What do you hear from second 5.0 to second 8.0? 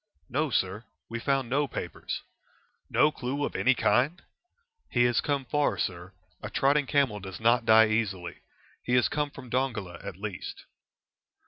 has come far, sir. A trotting camel does not die